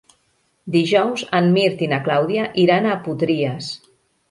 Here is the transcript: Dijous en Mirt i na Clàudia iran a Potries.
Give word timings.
Dijous 0.75 1.25
en 1.41 1.51
Mirt 1.59 1.85
i 1.87 1.91
na 1.93 2.01
Clàudia 2.09 2.49
iran 2.65 2.91
a 2.95 2.99
Potries. 3.07 3.71